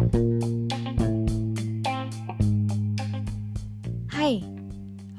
[0.00, 0.08] Hai,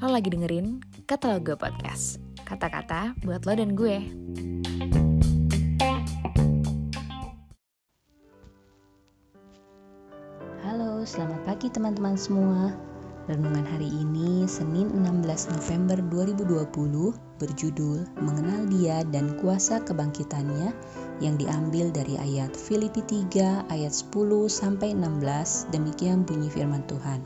[0.02, 2.18] lo lagi dengerin Kata Lo Gue Podcast.
[2.42, 4.02] Kata-kata buat lo dan gue.
[10.66, 12.74] Halo, selamat pagi teman-teman semua.
[13.30, 20.74] Renungan hari ini, Senin 16 November 2020 berjudul Mengenal Dia dan Kuasa Kebangkitannya
[21.22, 24.12] yang diambil dari ayat Filipi 3 ayat 10
[24.50, 27.22] sampai 16 demikian bunyi firman Tuhan.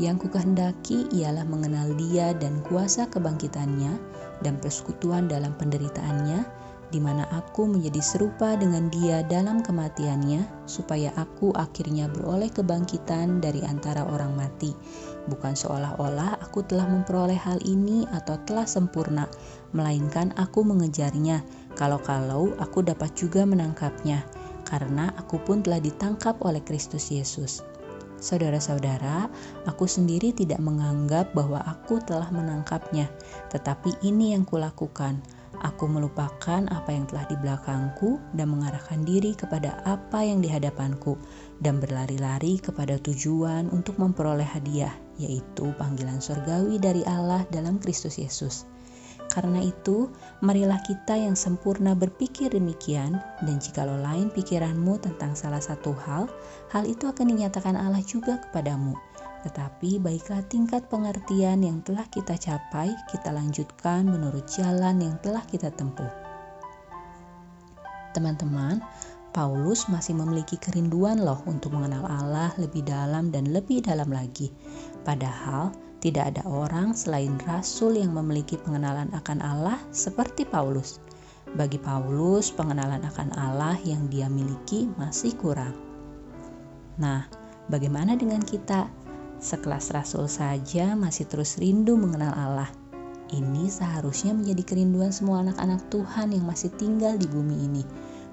[0.00, 3.98] Yang kukehendaki ialah mengenal Dia dan kuasa kebangkitannya
[4.40, 6.46] dan persekutuan dalam penderitaannya
[6.88, 13.60] di mana aku menjadi serupa dengan dia dalam kematiannya, supaya aku akhirnya beroleh kebangkitan dari
[13.64, 14.72] antara orang mati.
[15.28, 19.28] Bukan seolah-olah aku telah memperoleh hal ini atau telah sempurna,
[19.76, 21.44] melainkan aku mengejarnya,
[21.76, 24.24] kalau-kalau aku dapat juga menangkapnya,
[24.64, 27.60] karena aku pun telah ditangkap oleh Kristus Yesus.
[28.18, 29.30] Saudara-saudara,
[29.62, 33.06] aku sendiri tidak menganggap bahwa aku telah menangkapnya,
[33.54, 35.22] tetapi ini yang kulakukan
[35.66, 41.18] Aku melupakan apa yang telah di belakangku dan mengarahkan diri kepada apa yang di hadapanku
[41.58, 48.70] dan berlari-lari kepada tujuan untuk memperoleh hadiah, yaitu panggilan surgawi dari Allah dalam Kristus Yesus.
[49.28, 50.08] Karena itu,
[50.40, 56.30] marilah kita yang sempurna berpikir demikian, dan jikalau lain pikiranmu tentang salah satu hal,
[56.70, 58.96] hal itu akan dinyatakan Allah juga kepadamu
[59.46, 65.70] tetapi baiklah tingkat pengertian yang telah kita capai, kita lanjutkan menurut jalan yang telah kita
[65.74, 66.10] tempuh.
[68.16, 68.82] Teman-teman,
[69.30, 74.50] Paulus masih memiliki kerinduan loh untuk mengenal Allah lebih dalam dan lebih dalam lagi.
[75.06, 75.70] Padahal
[76.02, 80.98] tidak ada orang selain rasul yang memiliki pengenalan akan Allah seperti Paulus.
[81.54, 85.72] Bagi Paulus, pengenalan akan Allah yang dia miliki masih kurang.
[86.98, 87.24] Nah,
[87.70, 89.07] bagaimana dengan kita?
[89.38, 92.70] Sekelas rasul saja masih terus rindu mengenal Allah.
[93.30, 97.84] Ini seharusnya menjadi kerinduan semua anak-anak Tuhan yang masih tinggal di bumi ini.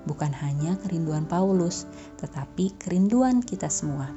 [0.10, 1.86] Bukan hanya kerinduan Paulus,
[2.18, 4.10] tetapi kerinduan kita semua.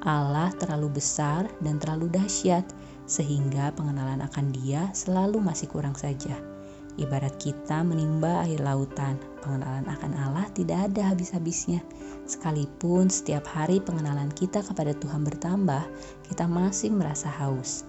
[0.00, 2.64] Allah terlalu besar dan terlalu dahsyat,
[3.04, 6.57] sehingga pengenalan akan Dia selalu masih kurang saja.
[6.98, 11.78] Ibarat kita menimba air lautan, pengenalan akan Allah tidak ada habis-habisnya.
[12.26, 15.86] Sekalipun setiap hari pengenalan kita kepada Tuhan bertambah,
[16.26, 17.86] kita masih merasa haus.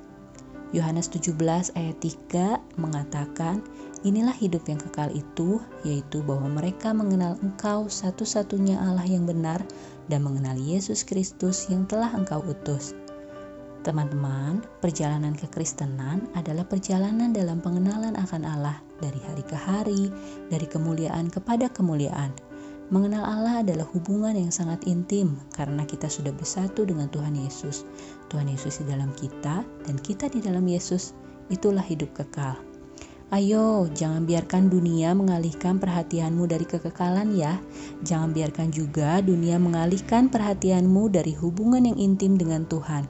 [0.69, 1.33] Yohanes 17
[1.73, 3.65] ayat 3 mengatakan,
[4.05, 9.59] Inilah hidup yang kekal itu, yaitu bahwa mereka mengenal Engkau satu-satunya Allah yang benar
[10.07, 12.93] dan mengenal Yesus Kristus yang telah Engkau utus.
[13.89, 20.13] Teman-teman, perjalanan kekristenan adalah perjalanan dalam pengenalan akan Allah dari hari ke hari,
[20.53, 22.29] dari kemuliaan kepada kemuliaan
[22.89, 27.85] Mengenal Allah adalah hubungan yang sangat intim karena kita sudah bersatu dengan Tuhan Yesus.
[28.33, 31.13] Tuhan Yesus di dalam kita dan kita di dalam Yesus.
[31.53, 32.57] Itulah hidup kekal.
[33.29, 37.61] Ayo, jangan biarkan dunia mengalihkan perhatianmu dari kekekalan ya.
[38.01, 43.05] Jangan biarkan juga dunia mengalihkan perhatianmu dari hubungan yang intim dengan Tuhan.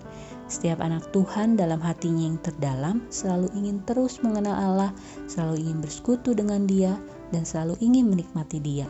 [0.50, 4.92] Setiap anak Tuhan dalam hatinya yang terdalam selalu ingin terus mengenal Allah,
[5.30, 6.98] selalu ingin bersekutu dengan Dia,
[7.30, 8.90] dan selalu ingin menikmati Dia.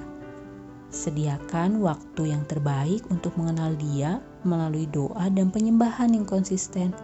[0.90, 6.96] Sediakan waktu yang terbaik untuk mengenal Dia melalui doa dan penyembahan yang konsisten.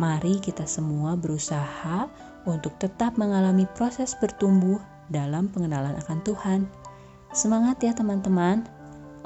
[0.00, 2.08] Mari kita semua berusaha
[2.48, 4.80] untuk tetap mengalami proses bertumbuh
[5.12, 6.60] dalam pengenalan akan Tuhan.
[7.36, 8.64] Semangat ya, teman-teman!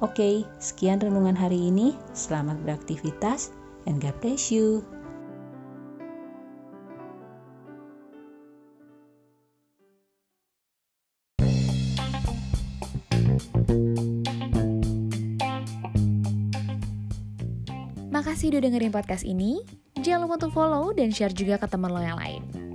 [0.03, 1.97] Oke, sekian renungan hari ini.
[2.13, 3.55] Selamat beraktivitas,
[3.87, 4.83] and God bless you.
[18.17, 19.61] Makasih udah dengerin podcast ini.
[20.01, 22.66] Jangan lupa untuk follow dan share juga ke teman lo yang lain.